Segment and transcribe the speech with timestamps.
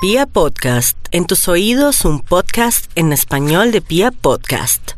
[0.00, 4.92] Pia Podcast, en tus oídos un podcast en español de Pia Podcast.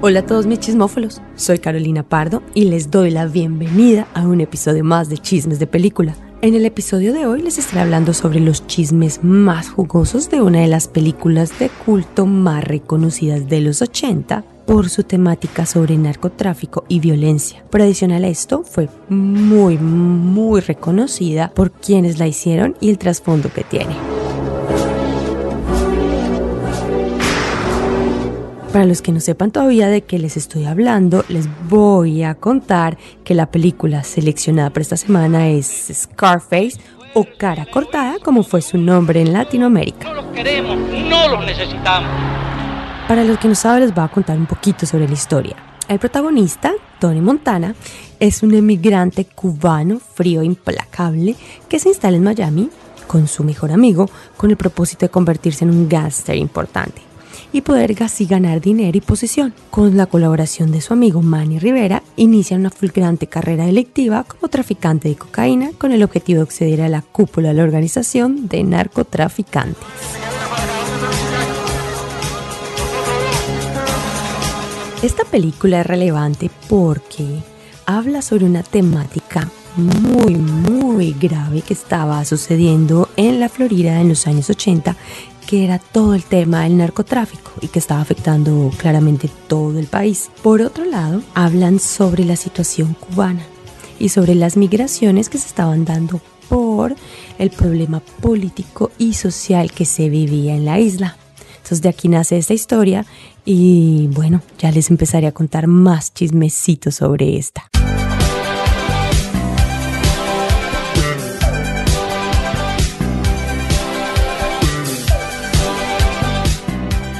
[0.00, 4.40] Hola a todos mis chismófolos, soy Carolina Pardo y les doy la bienvenida a un
[4.40, 6.16] episodio más de Chismes de Película.
[6.44, 10.60] En el episodio de hoy les estaré hablando sobre los chismes más jugosos de una
[10.60, 16.84] de las películas de culto más reconocidas de los 80 por su temática sobre narcotráfico
[16.86, 17.64] y violencia.
[17.70, 23.50] Pero adicional a esto, fue muy, muy reconocida por quienes la hicieron y el trasfondo
[23.50, 23.96] que tiene.
[28.74, 32.98] Para los que no sepan todavía de qué les estoy hablando, les voy a contar
[33.22, 36.80] que la película seleccionada para esta semana es Scarface
[37.14, 40.08] o Cara Cortada, como fue su nombre en Latinoamérica.
[40.08, 42.10] No los queremos, no los necesitamos.
[43.06, 45.54] Para los que no saben, les voy a contar un poquito sobre la historia.
[45.86, 47.76] El protagonista, Tony Montana,
[48.18, 51.36] es un emigrante cubano frío e implacable
[51.68, 52.70] que se instala en Miami
[53.06, 57.13] con su mejor amigo con el propósito de convertirse en un gángster importante
[57.54, 59.54] y poder así ganar dinero y posición.
[59.70, 65.08] Con la colaboración de su amigo Manny Rivera, inicia una fulgurante carrera delictiva como traficante
[65.08, 69.86] de cocaína con el objetivo de acceder a la cúpula de la organización de narcotraficantes.
[75.02, 77.38] Esta película es relevante porque
[77.86, 84.26] habla sobre una temática muy, muy grave que estaba sucediendo en la Florida en los
[84.26, 84.96] años 80
[85.46, 90.30] que era todo el tema del narcotráfico y que estaba afectando claramente todo el país.
[90.42, 93.42] Por otro lado, hablan sobre la situación cubana
[93.98, 96.94] y sobre las migraciones que se estaban dando por
[97.38, 101.16] el problema político y social que se vivía en la isla.
[101.56, 103.06] Entonces de aquí nace esta historia
[103.44, 107.70] y bueno, ya les empezaré a contar más chismecitos sobre esta.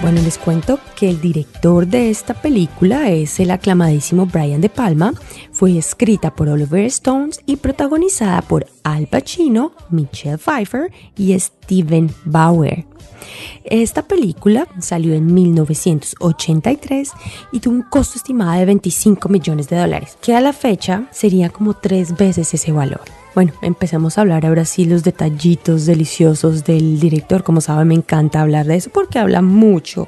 [0.05, 5.15] Bueno, les cuento que el director de esta película es el aclamadísimo Brian De Palma.
[5.51, 12.85] Fue escrita por Oliver Stones y protagonizada por Al Pacino, Michelle Pfeiffer y Steven Bauer.
[13.65, 17.11] Esta película salió en 1983
[17.53, 21.49] y tuvo un costo estimado de 25 millones de dólares, que a la fecha sería
[21.49, 23.24] como tres veces ese valor.
[23.35, 27.43] Bueno, empecemos a hablar ahora sí los detallitos deliciosos del director.
[27.43, 30.07] Como saben, me encanta hablar de eso porque habla mucho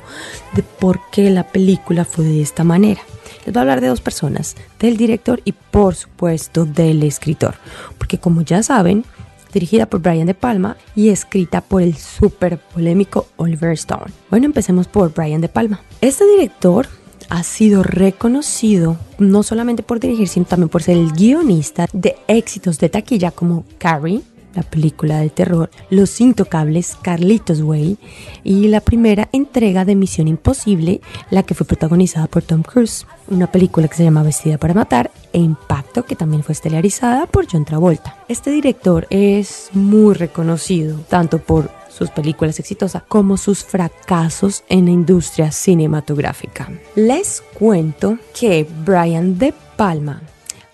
[0.55, 3.01] de por qué la película fue de esta manera.
[3.45, 7.57] Les voy a hablar de dos personas, del director y por supuesto del escritor.
[7.99, 9.05] Porque como ya saben,
[9.53, 14.13] dirigida por Brian De Palma y escrita por el súper polémico Oliver Stone.
[14.31, 15.81] Bueno, empecemos por Brian De Palma.
[16.01, 16.87] Este director
[17.29, 22.79] ha sido reconocido no solamente por dirigir, sino también por ser el guionista de éxitos
[22.79, 24.23] de taquilla como Carrie,
[24.57, 27.99] la película de terror, Los Intocables, Carlitos Way
[28.43, 33.53] y la primera entrega de Misión Imposible, la que fue protagonizada por Tom Cruise, una
[33.53, 37.67] película que se llama Vestida para Matar e Impacto, que también fue estelarizada por John
[37.67, 38.17] Travolta.
[38.29, 44.91] Este director es muy reconocido tanto por sus películas exitosas como sus fracasos en la
[44.91, 46.71] industria cinematográfica.
[46.95, 50.21] Les cuento que Brian De Palma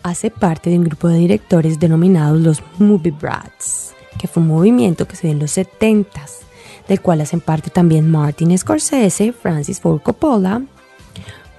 [0.02, 5.06] hace parte de un grupo de directores denominados los Movie Brats, que fue un movimiento
[5.06, 6.40] que se dio en los 70s,
[6.88, 10.62] del cual hacen parte también Martin Scorsese, Francis Ford Coppola,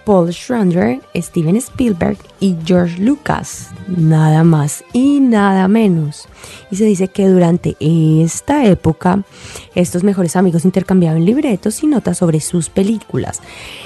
[0.06, 6.28] Paul Schrader, Steven Spielberg y George Lucas, nada más y nada menos.
[6.72, 9.24] Y se dice que durante esta época
[9.76, 13.42] estos mejores amigos intercambiaban libretos y notas sobre sus películas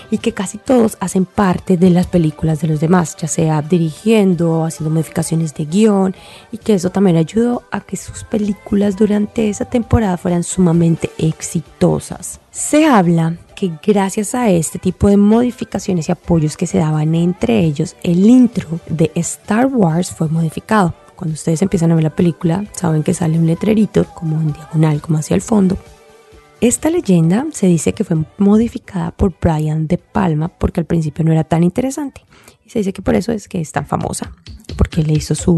[0.09, 4.66] y que casi todos hacen parte de las películas de los demás, ya sea dirigiendo,
[4.66, 6.16] haciendo modificaciones de guion
[6.51, 12.39] y que eso también ayudó a que sus películas durante esa temporada fueran sumamente exitosas.
[12.51, 17.62] Se habla que gracias a este tipo de modificaciones y apoyos que se daban entre
[17.62, 20.94] ellos, el intro de Star Wars fue modificado.
[21.15, 25.01] Cuando ustedes empiezan a ver la película, saben que sale un letrerito como en diagonal,
[25.01, 25.75] como hacia el fondo.
[26.62, 31.31] Esta leyenda se dice que fue modificada por Brian De Palma porque al principio no
[31.31, 32.21] era tan interesante.
[32.63, 34.33] Y se dice que por eso es que es tan famosa,
[34.77, 35.57] porque le hizo su,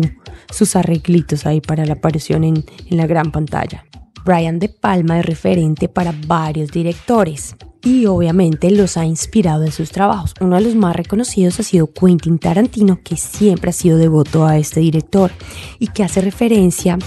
[0.49, 3.85] sus arreglitos ahí para la aparición en, en la gran pantalla.
[4.23, 9.91] Brian De Palma es referente para varios directores y obviamente los ha inspirado en sus
[9.91, 10.33] trabajos.
[10.41, 14.57] Uno de los más reconocidos ha sido Quentin Tarantino, que siempre ha sido devoto a
[14.57, 15.31] este director
[15.79, 16.97] y que hace referencia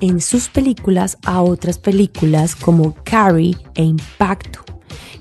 [0.00, 4.67] en sus películas a otras películas como Carrie e Impacto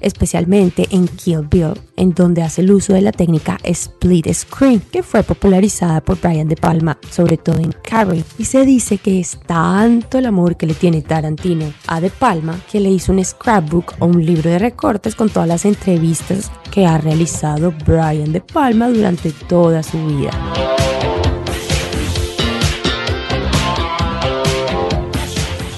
[0.01, 5.03] especialmente en Kill Bill, en donde hace el uso de la técnica split screen, que
[5.03, 8.23] fue popularizada por Brian De Palma, sobre todo en Carrie.
[8.37, 12.59] Y se dice que es tanto el amor que le tiene Tarantino a De Palma
[12.71, 16.85] que le hizo un scrapbook o un libro de recortes con todas las entrevistas que
[16.85, 20.31] ha realizado Brian De Palma durante toda su vida.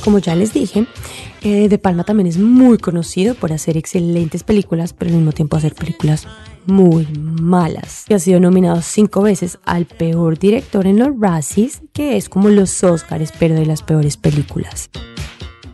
[0.03, 0.87] Como ya les dije,
[1.41, 5.57] eh, De Palma también es muy conocido por hacer excelentes películas, pero al mismo tiempo
[5.57, 6.27] hacer películas
[6.65, 7.07] muy
[7.41, 8.05] malas.
[8.09, 12.49] Y ha sido nominado cinco veces al peor director en los Razzies, que es como
[12.49, 14.89] los Oscars, pero de las peores películas.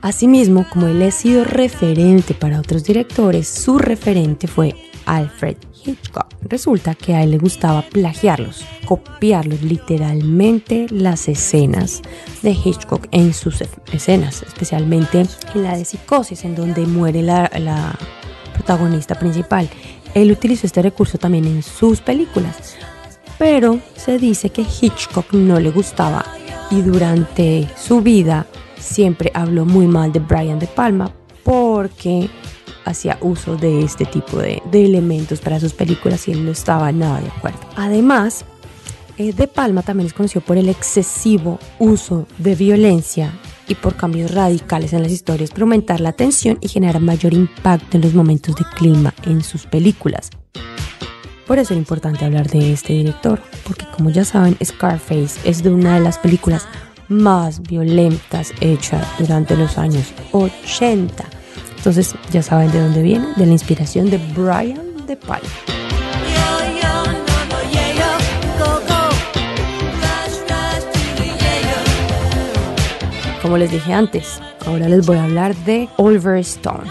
[0.01, 4.75] Asimismo, como él ha sido referente para otros directores, su referente fue
[5.05, 6.27] Alfred Hitchcock.
[6.41, 12.01] Resulta que a él le gustaba plagiarlos, copiarlos literalmente las escenas
[12.41, 15.21] de Hitchcock en sus escenas, especialmente
[15.53, 17.97] en la de psicosis, en donde muere la, la
[18.53, 19.69] protagonista principal.
[20.13, 22.75] Él utilizó este recurso también en sus películas,
[23.37, 26.25] pero se dice que Hitchcock no le gustaba
[26.71, 28.47] y durante su vida
[28.79, 31.11] siempre habló muy mal de Brian De Palma
[31.43, 32.29] porque
[32.85, 37.19] hacía uso de este tipo de, elementos para sus películas y él no estaba nada
[37.19, 37.59] de acuerdo.
[37.75, 38.45] Además,
[39.17, 43.33] eh, De Palma también es conocido por el excesivo uso de violencia
[43.67, 47.97] y por cambios radicales en las historias para aumentar la tensión y generar mayor impacto
[47.97, 50.29] en los momentos de clima en sus películas.
[51.47, 55.69] Por eso es importante hablar de este director, porque como ya saben, Scarface es de
[55.69, 56.67] una de las películas
[57.07, 61.34] más violentas hechas durante los años 80
[61.85, 65.47] entonces ya saben de dónde viene, de la inspiración de Brian De Palma.
[73.39, 76.89] Como les dije antes, ahora les voy a hablar de Oliver Stone.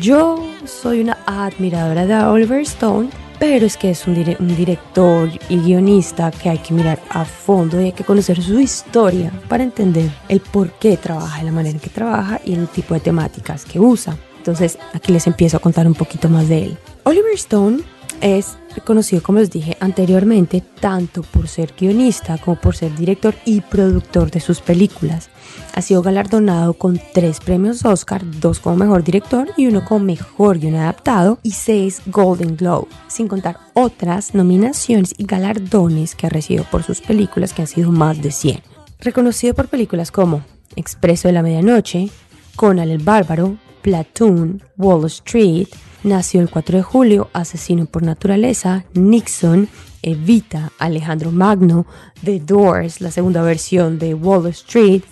[0.00, 6.30] Yo soy una admiradora de Oliver Stone, pero es que es un, director y guionista
[6.30, 10.40] que hay que mirar a fondo y hay que conocer su historia para entender el
[10.40, 14.16] por qué trabaja, la manera en que trabaja y el tipo de temáticas que usa.
[14.40, 16.78] Entonces aquí les empiezo a contar un poquito más de él.
[17.04, 17.82] Oliver Stone
[18.22, 18.56] es
[18.86, 24.30] conocido, como les dije anteriormente, tanto por ser guionista como por ser director y productor
[24.30, 25.28] de sus películas.
[25.74, 30.58] Ha sido galardonado con tres premios Oscar, dos como mejor director y uno como mejor
[30.58, 36.64] guion adaptado y seis Golden Globe, sin contar otras nominaciones y galardones que ha recibido
[36.70, 38.62] por sus películas que han sido más de 100.
[39.00, 40.42] Reconocido por películas como
[40.76, 42.08] Expreso de la Medianoche,
[42.56, 45.68] Conan el Bárbaro, Platoon, Wall Street,
[46.02, 49.68] nació el 4 de julio, Asesino por Naturaleza, Nixon,
[50.02, 51.86] Evita, Alejandro Magno,
[52.24, 55.02] The Doors, la segunda versión de Wall Street.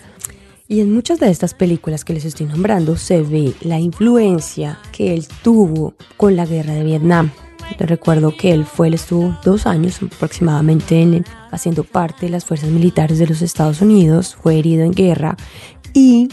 [0.66, 5.14] Y en muchas de estas películas que les estoy nombrando se ve la influencia que
[5.14, 7.30] él tuvo con la guerra de Vietnam.
[7.76, 12.44] Te recuerdo que él fue, él estuvo dos años aproximadamente en, haciendo parte de las
[12.44, 15.36] fuerzas militares de los Estados Unidos, fue herido en guerra
[15.92, 16.28] y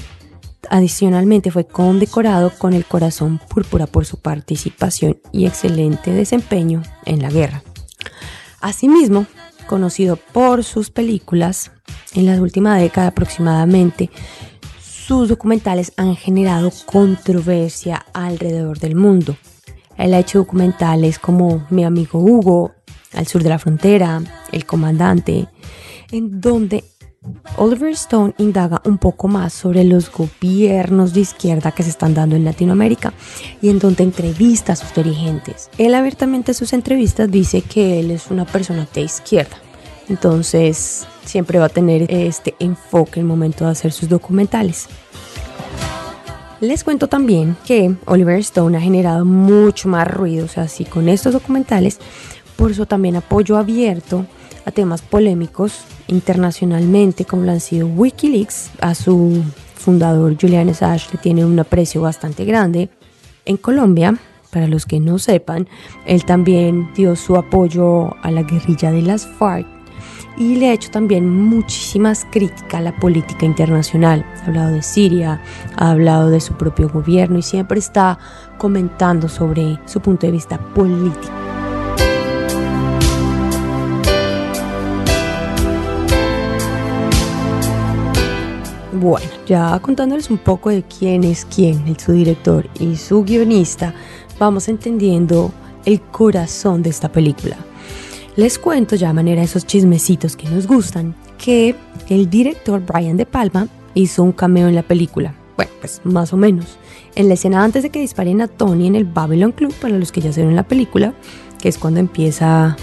[0.70, 7.30] Adicionalmente fue condecorado con el corazón púrpura por su participación y excelente desempeño en la
[7.30, 7.64] guerra.
[8.62, 9.26] Asimismo,
[9.68, 11.72] conocido por sus películas,
[12.14, 14.10] en la última década aproximadamente,
[14.82, 19.38] sus documentales han generado controversia alrededor del mundo.
[19.98, 22.72] Él ha hecho documentales como Mi amigo Hugo,
[23.14, 25.48] Al sur de la frontera, El comandante,
[26.12, 26.84] en donde
[27.58, 32.36] Oliver Stone indaga un poco más sobre los gobiernos de izquierda que se están dando
[32.36, 33.14] en Latinoamérica
[33.62, 35.70] y en donde entrevista a sus dirigentes.
[35.78, 39.58] Él abiertamente en sus entrevistas dice que él es una persona de izquierda,
[40.10, 44.88] entonces siempre va a tener este enfoque en el momento de hacer sus documentales.
[46.62, 51.10] Les cuento también que Oliver Stone ha generado mucho más ruido, o sea, así con
[51.10, 52.00] estos documentales,
[52.56, 54.26] por eso también apoyo abierto
[54.66, 58.72] a temas polémicos internacionalmente como lo han sido Wikileaks.
[58.82, 59.44] A su
[59.76, 62.90] fundador Julian Assange le tiene un aprecio bastante grande.
[63.46, 64.18] En Colombia,
[64.52, 65.68] para los que no sepan,
[66.06, 69.68] él también dio su apoyo a la guerrilla de las FARC
[70.38, 74.26] y le ha hecho también muchísimas críticas a la política internacional.
[74.42, 75.42] Ha hablado de Siria,
[75.76, 78.18] ha hablado de su propio gobierno y siempre está
[78.58, 81.45] comentando sobre su punto de vista político.
[88.96, 93.94] Bueno, ya contándoles un poco de quién es quién, su director y su guionista,
[94.40, 95.52] vamos entendiendo
[95.84, 97.58] el corazón de esta película.
[98.38, 101.76] Les cuento ya a manera de esos chismecitos que nos gustan, que
[102.08, 105.36] el director Brian De Palma hizo un cameo en la película.
[105.58, 106.78] Bueno, pues más o menos.
[107.16, 110.14] En la escena antes de que disparen a Tony en el Babylon Club, para los
[110.14, 111.14] que ya se ven la película,
[111.62, 112.78] que es cuando empieza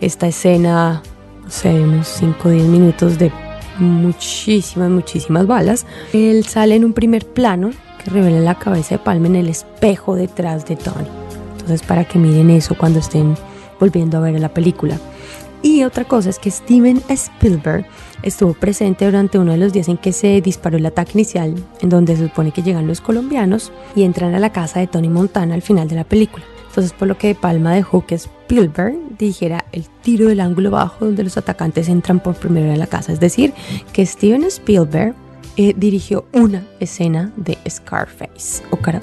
[0.00, 1.02] esta escena,
[1.44, 3.30] no sé, unos 5 o 10 minutos de
[3.78, 7.70] muchísimas, muchísimas balas, él sale en un primer plano
[8.02, 11.08] que revela la cabeza de Palma en el espejo detrás de Tony.
[11.52, 13.36] Entonces, para que miren eso cuando estén
[13.78, 14.98] volviendo a ver la película.
[15.62, 17.84] Y otra cosa es que Steven Spielberg
[18.22, 21.88] estuvo presente durante uno de los días en que se disparó el ataque inicial, en
[21.88, 25.54] donde se supone que llegan los colombianos y entran a la casa de Tony Montana
[25.54, 26.44] al final de la película.
[26.78, 31.24] Entonces, por lo que Palma dejó que Spielberg dijera el tiro del ángulo bajo donde
[31.24, 33.12] los atacantes entran por primera vez a la casa.
[33.12, 33.52] Es decir,
[33.92, 35.16] que Steven Spielberg
[35.56, 39.00] eh, dirigió una escena de Scarface o cara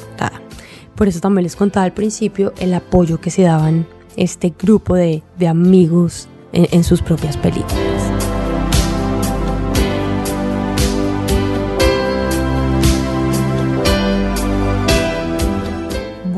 [0.96, 5.22] Por eso también les contaba al principio el apoyo que se daban este grupo de,
[5.46, 7.95] amigos en sus propias películas.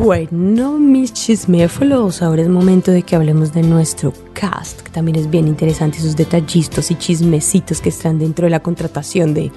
[0.07, 5.29] Bueno, mis chisméfolos, ahora es momento de que hablemos de nuestro cast, que también es
[5.29, 9.51] bien interesante, sus detallistos y chismecitos que están dentro de la contratación de,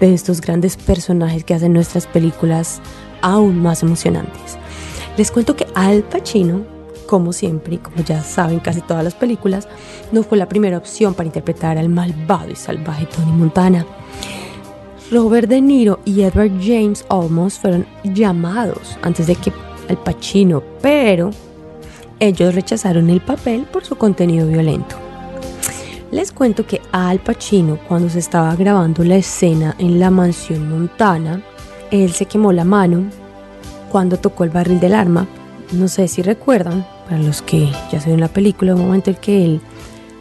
[0.00, 2.82] de estos grandes personajes que hacen nuestras películas
[3.22, 4.58] aún más emocionantes.
[5.16, 6.66] Les cuento que Al Pacino,
[7.06, 9.68] como siempre, y como ya saben casi todas las películas,
[10.12, 13.86] no fue la primera opción para interpretar al malvado y salvaje Tony Montana.
[15.10, 19.50] Robert De Niro y Edward James Olmos fueron llamados antes de que
[19.88, 21.30] al Pacino, pero
[22.20, 24.96] ellos rechazaron el papel por su contenido violento.
[26.10, 31.42] Les cuento que Al Pacino, cuando se estaba grabando la escena en la mansión Montana,
[31.90, 33.04] él se quemó la mano
[33.90, 35.26] cuando tocó el barril del arma.
[35.72, 39.16] No sé si recuerdan, para los que ya se ven la película, un momento en
[39.16, 39.60] que él,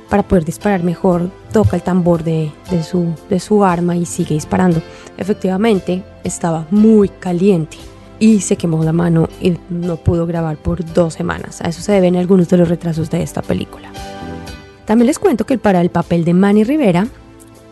[0.09, 2.51] para poder disparar mejor, toca el tambor de,
[2.83, 4.81] su, de su arma y sigue disparando.
[5.17, 7.77] Efectivamente, estaba muy caliente
[8.23, 11.59] y se quemó la mano y no pudo grabar por dos semanas.
[11.59, 13.91] A eso se deben algunos de los retrasos de esta película.
[14.85, 17.05] También les cuento que para el papel de Manny Rivera,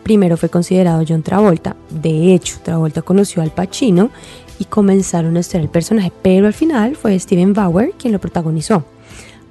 [0.02, 1.74] primero fue considerado John Travolta.
[1.88, 4.10] De hecho, Travolta conoció al Pacino
[4.58, 8.84] y comenzaron a hacer el personaje, pero al final fue Steven Bauer quien lo protagonizó.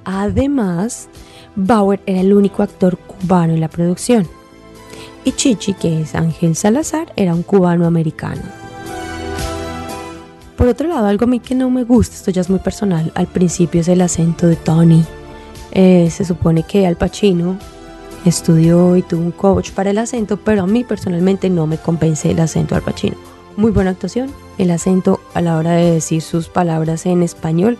[0.04, 1.08] Además,
[1.56, 4.28] Bauer era el único actor cubano en la producción.
[5.24, 8.61] Y Chichi, que es Ángel Salazar, era un cubano americano.
[10.56, 13.10] Por otro lado, algo a mí que no me gusta, esto ya es muy personal,
[13.14, 15.04] al principio es el acento de Tony.
[15.72, 17.58] Eh, se supone que Al Pacino
[18.24, 22.30] estudió y tuvo un coach para el acento, pero a mí personalmente no me convence
[22.30, 23.16] el acento de Al Pacino.
[23.56, 27.78] Muy buena actuación, el acento a la hora de decir sus palabras en español,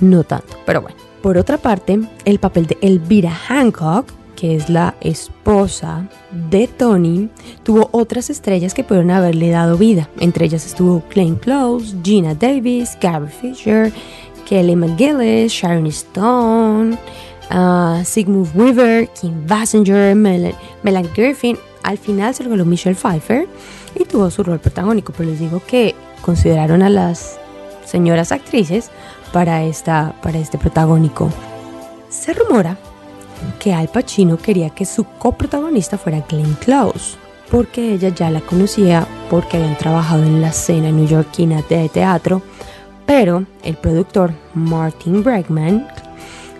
[0.00, 0.96] no tanto, pero bueno.
[1.22, 4.06] Por otra parte, el papel de Elvira Hancock
[4.40, 7.28] que es la esposa de Tony,
[7.62, 10.08] tuvo otras estrellas que pudieron haberle dado vida.
[10.18, 13.92] Entre ellas estuvo Glenn Close, Gina Davis, Gary Fisher,
[14.48, 16.96] Kelly McGillis, Sharon Stone,
[17.50, 21.58] uh, Sigmund Weaver, Kim Basinger, Melanie Griffin.
[21.82, 23.46] Al final se reveló Michelle Pfeiffer
[23.94, 27.38] y tuvo su rol protagónico, pero les digo que consideraron a las
[27.84, 28.90] señoras actrices
[29.34, 31.30] para, esta, para este protagónico.
[32.08, 32.78] Se rumora
[33.58, 37.16] que Al Pacino quería que su coprotagonista fuera Glenn Close,
[37.50, 42.42] porque ella ya la conocía porque habían trabajado en la escena neoyorquina de teatro,
[43.06, 45.88] pero el productor Martin Bregman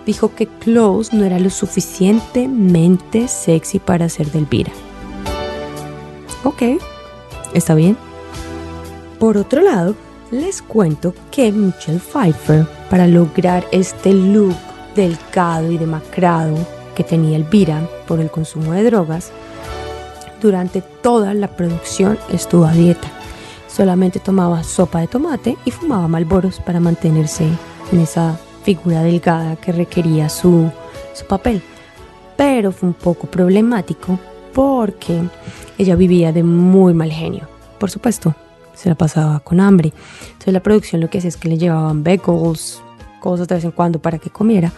[0.04, 4.72] dijo que Close no era lo suficientemente sexy para ser Delvira.
[6.42, 6.62] Ok,
[7.54, 7.96] está bien.
[9.18, 9.94] Por otro lado,
[10.30, 14.56] les cuento que Michelle Pfeiffer, para lograr este look
[14.94, 16.56] delgado y demacrado
[16.94, 19.32] que tenía Elvira por el consumo de drogas,
[20.40, 23.08] durante toda la producción estuvo a dieta.
[23.68, 27.46] Solamente tomaba sopa de tomate y fumaba malboros para mantenerse
[27.92, 30.70] en esa figura delgada que requería su,
[31.14, 31.62] su papel.
[32.36, 34.18] Pero fue un poco problemático
[34.52, 35.20] porque
[35.78, 37.48] ella vivía de muy mal genio.
[37.78, 38.34] Por supuesto,
[38.74, 39.92] se la pasaba con hambre.
[40.32, 42.82] Entonces la producción lo que hacía es que le llevaban bagels,
[43.20, 44.72] cosas de vez en cuando para que comiera,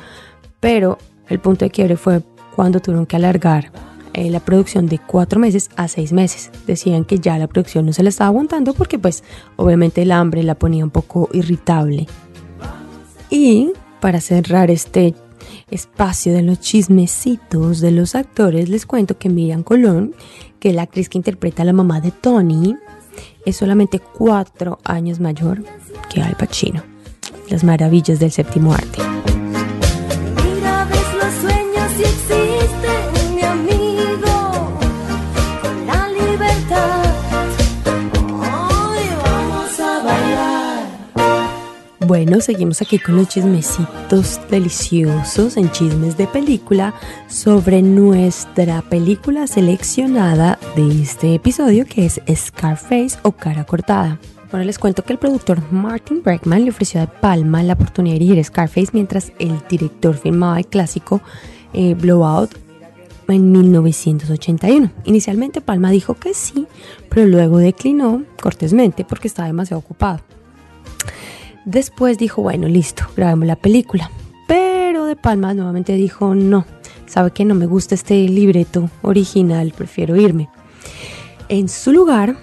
[0.60, 2.22] pero el punto de quiebre fue
[2.54, 3.72] cuando tuvieron que alargar
[4.14, 6.50] eh, la producción de cuatro meses a seis meses.
[6.66, 9.24] Decían que ya la producción no se la estaba aguantando porque pues
[9.56, 12.06] obviamente el hambre la ponía un poco irritable.
[13.30, 15.14] Y para cerrar este
[15.70, 20.14] espacio de los chismecitos de los actores, les cuento que Miriam Colón,
[20.60, 22.76] que es la actriz que interpreta a la mamá de Tony,
[23.46, 25.64] es solamente cuatro años mayor
[26.10, 26.91] que Al Pacino
[27.52, 29.02] las maravillas del séptimo arte.
[42.00, 46.94] Bueno, seguimos aquí con los chismecitos deliciosos en chismes de película
[47.26, 54.18] sobre nuestra película seleccionada de este episodio que es Scarface o Cara Cortada.
[54.52, 58.16] Bueno, les cuento que el productor Martin Bregman le ofreció a De Palma la oportunidad
[58.16, 61.22] de dirigir Scarface mientras el director filmaba el clásico
[61.72, 62.50] eh, Blowout
[63.28, 64.90] en 1981.
[65.04, 66.66] Inicialmente Palma dijo que sí,
[67.08, 70.20] pero luego declinó cortésmente porque estaba demasiado ocupado.
[71.64, 74.10] Después dijo, bueno, listo, grabemos la película.
[74.46, 76.66] Pero De Palma nuevamente dijo, no,
[77.06, 80.50] sabe que no me gusta este libreto original, prefiero irme.
[81.48, 82.36] En su lugar,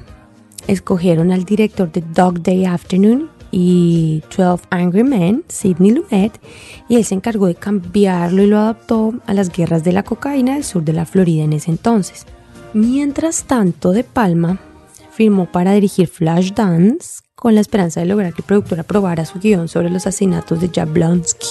[0.72, 6.40] escogieron al director de Dog Day Afternoon y 12 Angry Men, Sidney Lumet,
[6.88, 10.54] y él se encargó de cambiarlo y lo adaptó a las guerras de la cocaína
[10.54, 12.26] del sur de la Florida en ese entonces.
[12.74, 14.60] Mientras tanto, De Palma
[15.12, 19.68] firmó para dirigir Flashdance con la esperanza de lograr que el productor aprobara su guion
[19.68, 21.48] sobre los asesinatos de Jablonski.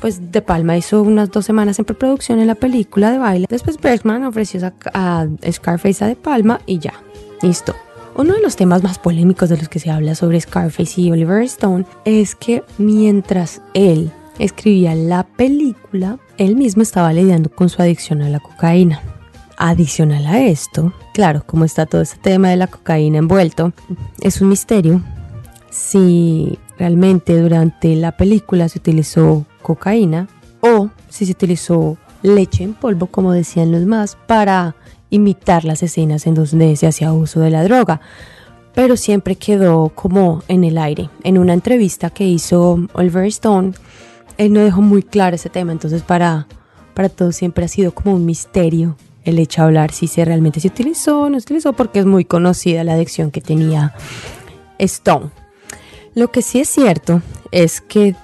[0.00, 3.46] Pues De Palma hizo unas dos semanas en preproducción en la película de baile.
[3.50, 4.60] Después Bergman ofreció
[4.94, 6.94] a, Scarface a De Palma y ya,
[7.42, 7.74] listo.
[8.18, 11.40] Uno de los temas más polémicos de los que se habla sobre Scarface y Oliver
[11.44, 14.10] Stone es que mientras él
[14.40, 19.00] escribía la película, él mismo estaba lidiando con su adicción a la cocaína.
[19.56, 23.72] Adicional a esto, claro, como está todo este tema de la cocaína envuelto,
[24.20, 25.00] es un misterio
[25.70, 30.26] si realmente durante la película se utilizó cocaína
[30.60, 34.74] o si se utilizó leche en polvo, como decían los más, para
[35.10, 38.00] imitar las escenas en donde se hacía uso de la droga.
[38.74, 41.10] Pero siempre quedó como en el aire.
[41.24, 43.72] En una entrevista que hizo Oliver Stone,
[44.36, 46.46] él no dejó muy claro ese tema, entonces para,
[46.94, 50.60] para todos siempre ha sido como un misterio el hecho de hablar si se realmente
[50.60, 53.94] se utilizó o no se utilizó, porque es muy conocida la adicción que tenía
[54.78, 55.30] Stone.
[56.14, 57.20] Lo que sí es cierto
[57.52, 58.16] es que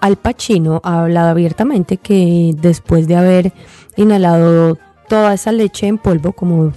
[0.00, 3.52] Al Pacino ha hablado abiertamente que después de haber
[3.96, 4.78] inhalado
[5.12, 6.72] toda esa leche en polvo, como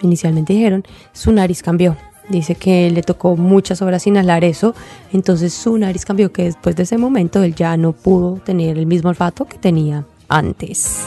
[0.00, 1.94] inicialmente dijeron, su nariz cambió.
[2.30, 4.74] Dice que le tocó muchas horas inhalar eso,
[5.12, 8.86] entonces su nariz cambió, que después de ese momento él ya no pudo tener el
[8.86, 11.04] mismo olfato que tenía antes.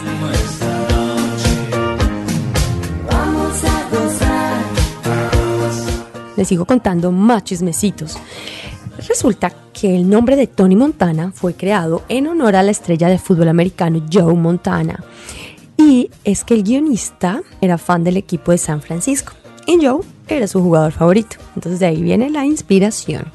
[6.38, 8.16] Les sigo contando más chismecitos.
[9.08, 13.18] Resulta que el nombre de Tony Montana fue creado en honor a la estrella de
[13.18, 15.04] fútbol americano Joe Montana.
[15.86, 19.34] Y es que el guionista era fan del equipo de San Francisco
[19.68, 21.36] y Joe era su jugador favorito.
[21.56, 23.26] Entonces de ahí viene la inspiración.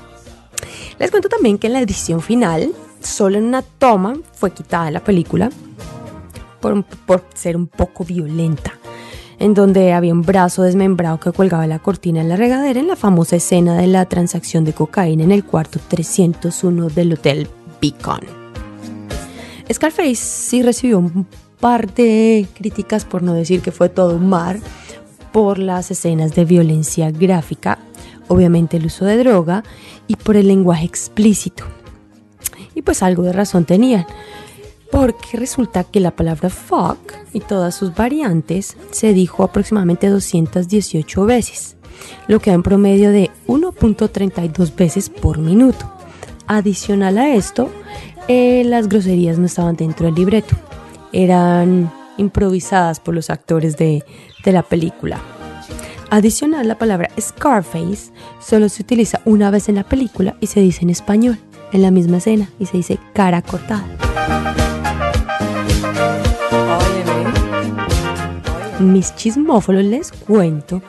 [0.98, 5.04] Les cuento también que en la edición final, solo en una toma fue quitada la
[5.04, 5.50] película
[6.60, 8.72] por, por ser un poco violenta
[9.38, 12.96] en donde había un brazo desmembrado que colgaba la cortina en la regadera en la
[12.96, 17.46] famosa escena de la transacción de cocaína en el cuarto 301 del Hotel
[17.80, 18.20] Beacon.
[19.70, 21.26] Scarface sí recibió un
[21.60, 24.58] par de críticas, por no decir que fue todo un mar,
[25.32, 27.78] por las escenas de violencia gráfica,
[28.28, 29.64] obviamente el uso de droga
[30.06, 31.64] y por el lenguaje explícito.
[32.74, 34.06] Y pues algo de razón tenían
[34.90, 36.98] porque resulta que la palabra fuck
[37.32, 41.76] y todas sus variantes se dijo aproximadamente 218 veces,
[42.26, 45.92] lo que da un promedio de 1.32 veces por minuto.
[46.46, 47.70] Adicional a esto,
[48.28, 50.56] eh, las groserías no estaban dentro del libreto,
[51.12, 54.04] eran improvisadas por los actores de,
[54.44, 55.20] de la película.
[56.10, 60.82] Adicional, la palabra Scarface solo se utiliza una vez en la película y se dice
[60.82, 61.38] en español,
[61.72, 63.84] en la misma escena, y se dice cara cortada.
[68.80, 70.82] mis chismófolos les cuento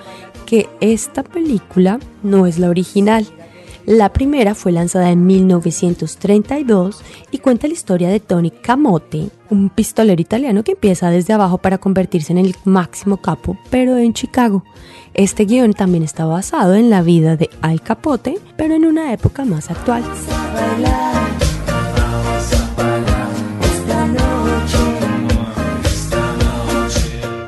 [0.46, 3.26] que esta película no es la original.
[3.90, 10.22] La primera fue lanzada en 1932 y cuenta la historia de Tony Camote, un pistolero
[10.22, 14.64] italiano que empieza desde abajo para convertirse en el máximo capo, pero en Chicago.
[15.16, 19.44] Este guion también está basado en la vida de Al Capote, pero en una época
[19.44, 20.04] más actual.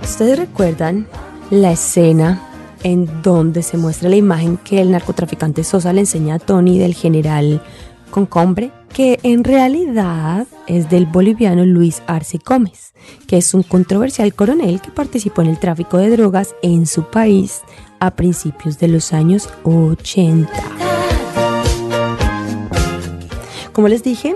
[0.01, 1.06] ¿Ustedes recuerdan
[1.51, 2.51] la escena
[2.84, 6.94] en donde se muestra la imagen que el narcotraficante Sosa le enseña a Tony del
[6.94, 7.62] general
[8.10, 8.72] Concombre?
[8.94, 12.94] Que en realidad es del boliviano Luis Arce Gómez,
[13.28, 17.62] que es un controversial coronel que participó en el tráfico de drogas en su país
[18.00, 20.52] a principios de los años 80.
[23.72, 24.36] Como les dije,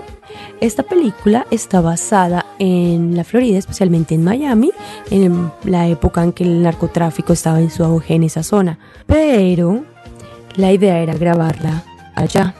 [0.60, 4.72] esta película está basada en la Florida, especialmente en Miami,
[5.10, 8.78] en la época en que el narcotráfico estaba en su auge en esa zona.
[9.06, 9.84] Pero
[10.56, 12.54] la idea era grabarla allá.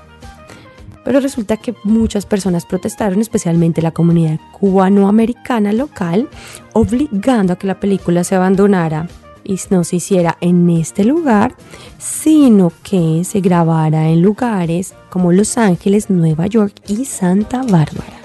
[1.04, 6.28] Pero resulta que muchas personas protestaron, especialmente la comunidad cubanoamericana local,
[6.72, 9.08] obligando a que la película se abandonara
[9.70, 11.54] no se hiciera en este lugar,
[11.98, 18.20] sino que se grabara en lugares como Los Ángeles, Nueva York y Santa Bárbara.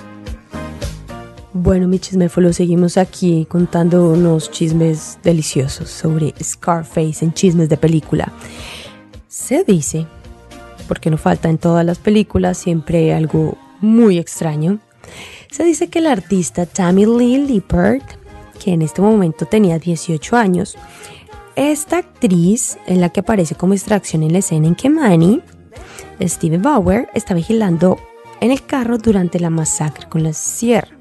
[1.54, 8.32] Bueno, mi chisméfolo, seguimos aquí contando unos chismes deliciosos sobre Scarface en chismes de película.
[9.28, 10.08] Se dice,
[10.88, 14.80] porque no falta en todas las películas siempre algo muy extraño,
[15.50, 18.21] se dice que el artista Tammy Lee Lippert,
[18.62, 20.78] que en este momento tenía 18 años,
[21.56, 25.42] esta actriz en la que aparece como extracción en la escena en que Manny,
[26.22, 27.98] Steve Bauer, está vigilando
[28.40, 30.96] en el carro durante la masacre con la sierra.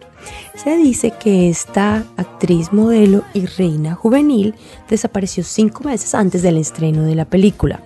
[0.54, 4.54] Se dice que esta actriz, modelo y reina juvenil
[4.88, 7.80] desapareció cinco meses antes del estreno de la película.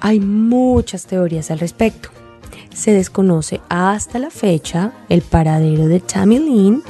[0.00, 2.10] Hay muchas teorías al respecto.
[2.74, 6.82] Se desconoce hasta la fecha el paradero de Tammy Lynn,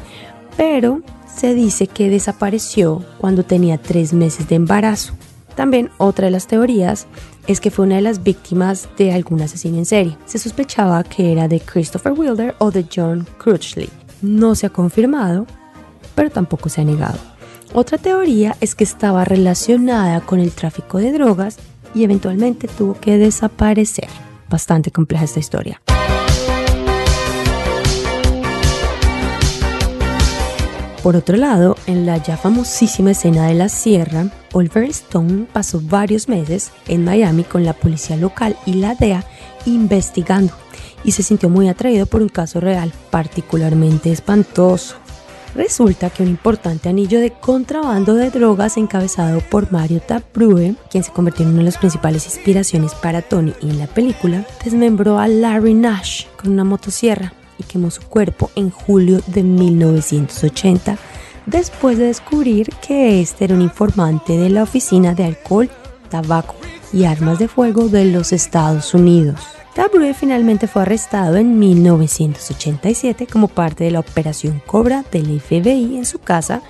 [0.57, 1.01] pero
[1.37, 5.12] se dice que desapareció cuando tenía tres meses de embarazo.
[5.55, 7.07] También otra de las teorías
[7.46, 10.16] es que fue una de las víctimas de algún asesino en serie.
[10.27, 13.88] Se sospechaba que era de Christopher Wilder o de John Crutchley.
[14.22, 15.46] No se ha confirmado,
[16.14, 17.18] pero tampoco se ha negado.
[17.72, 21.59] Otra teoría es que estaba relacionada con el tráfico de drogas
[21.94, 24.09] y eventualmente tuvo que desaparecer.
[24.49, 25.81] Bastante compleja esta historia.
[31.07, 36.29] Por otro lado, en la ya famosísima escena de la sierra, Oliver Stone pasó varios
[36.29, 39.25] meses en Miami con la policía local y la DEA
[39.66, 40.53] investigando
[41.05, 44.97] y se sintió muy atraído por un caso real particularmente espantoso.
[45.55, 51.12] Resulta que un importante anillo de contrabando de drogas encabezado por Mario Taprue, quien se
[51.12, 55.75] convirtió en una de las principales inspiraciones para Tony en la película, desmembró a Larry
[55.75, 60.99] Nash con una motosierra y quemó su cuerpo en julio de 1980
[61.47, 65.71] después de descubrir que este era un informante de la Oficina de Alcohol,
[66.11, 66.57] Tabaco
[66.92, 69.40] y Armas de Fuego de los Estados Unidos.
[69.75, 76.07] Tabrue finalmente fue arrestado en 1987 como parte de la operación Cobra del FBI en
[76.07, 76.62] su casa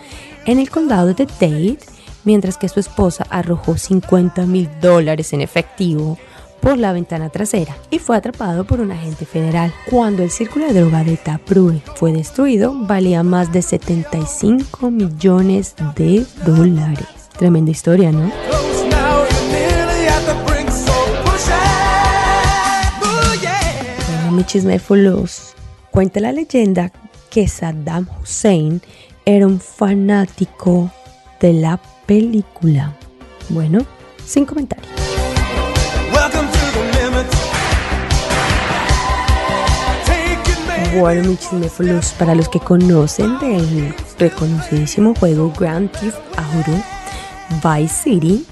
[0.45, 1.79] en el condado de Dade,
[2.25, 6.19] mientras que su esposa arrojó 50 mil dólares en efectivo
[6.61, 9.73] por la ventana trasera y fue atrapado por un agente federal.
[9.91, 16.27] Cuando el círculo de droga de Taprue fue destruido, valía más de 75 millones de
[16.45, 17.07] dólares.
[17.39, 18.33] Tremenda historia, ¿no?
[24.09, 25.55] Bueno, mi chisméfolos.
[25.91, 26.93] Cuenta la leyenda
[27.31, 28.81] que Saddam Hussein
[29.25, 30.91] era un fanático
[31.41, 32.95] de la película.
[33.49, 33.85] Bueno,
[34.25, 35.06] sin comentarios.
[40.99, 46.73] Bueno, mis cinéfilos, para los que conocen del reconocidísimo juego Grand Theft Auto
[47.63, 48.47] Vice City,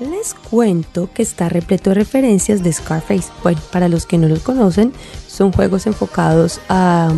[0.00, 3.30] les cuento que está repleto de referencias de Scarface.
[3.44, 4.92] Bueno, para los que no los conocen,
[5.28, 7.12] son juegos enfocados a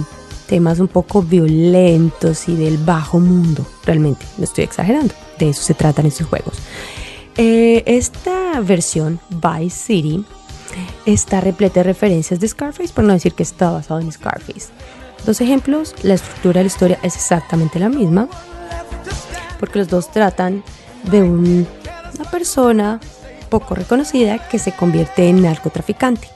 [0.47, 3.67] temas un poco violentos y del bajo mundo.
[3.85, 5.15] Realmente, no estoy exagerando.
[5.39, 6.57] De eso se tratan estos juegos.
[7.39, 10.25] Eh, esta versión Vice City
[11.05, 14.69] está repleta de referencias de Scarface, por no decir que está basado en Scarface.
[15.25, 18.29] Dos ejemplos, la estructura de la historia es exactamente la misma,
[19.59, 20.63] porque los dos tratan
[21.11, 21.67] de una
[22.31, 23.01] persona
[23.51, 26.29] poco reconocida que se convierte en narcotraficante.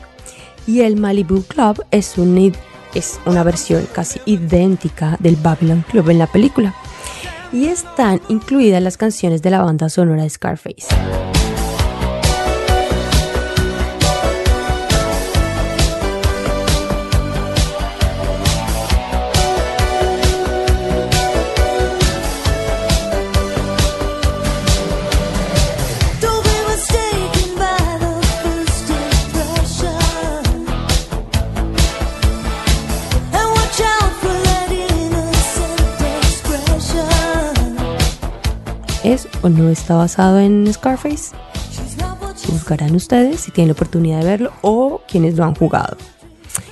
[0.67, 2.53] Y el Malibu Club es, un,
[2.95, 6.75] es una versión casi idéntica del Babylon Club en la película.
[7.53, 10.87] Y están incluidas las canciones de la banda sonora de Scarface.
[39.51, 41.35] No está basado en Scarface?
[42.47, 45.97] Juzgarán ustedes si tienen la oportunidad de verlo o quienes lo han jugado.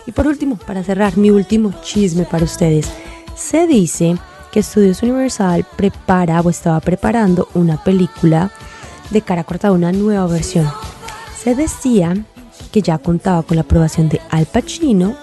[0.07, 2.89] Y por último, para cerrar mi último chisme para ustedes,
[3.37, 4.17] se dice
[4.51, 8.51] que Studios Universal prepara o estaba preparando una película
[9.11, 10.69] de cara corta, una nueva versión.
[11.37, 12.17] Se decía
[12.73, 15.17] que ya contaba con la aprobación de Al Pacino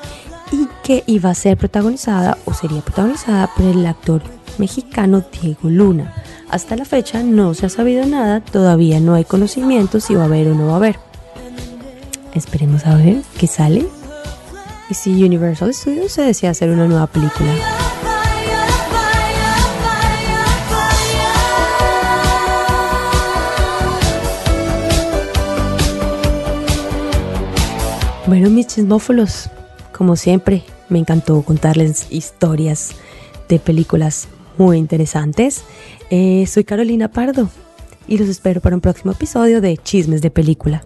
[0.52, 4.22] y que iba a ser protagonizada o sería protagonizada por el actor
[4.58, 6.14] mexicano Diego Luna.
[6.50, 10.26] Hasta la fecha no se ha sabido nada, todavía no hay conocimiento si va a
[10.26, 11.00] haber o no va a haber.
[12.34, 13.88] Esperemos a ver qué sale
[14.90, 17.52] y si Universal Studios se desea hacer una nueva película.
[28.28, 29.50] Bueno, mis chismófolos,
[29.92, 32.92] como siempre, me encantó contarles historias
[33.48, 35.64] de películas muy interesantes.
[36.10, 37.50] Eh, soy Carolina Pardo
[38.08, 40.84] y los espero para un próximo episodio de Chismes de Película.